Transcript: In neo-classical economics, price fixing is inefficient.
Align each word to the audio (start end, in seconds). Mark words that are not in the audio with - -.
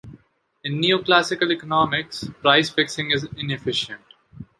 In 0.63 0.79
neo-classical 0.79 1.51
economics, 1.51 2.23
price 2.41 2.71
fixing 2.71 3.11
is 3.11 3.27
inefficient. 3.37 4.01